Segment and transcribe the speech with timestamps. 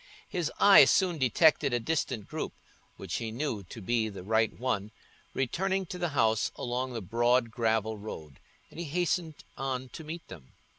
[0.27, 2.53] His eye soon detected a distant group,
[2.97, 4.89] which he knew to be the right one,
[5.35, 8.39] returning to the house along the broad gravel road,
[8.71, 10.53] and he hastened on to meet them.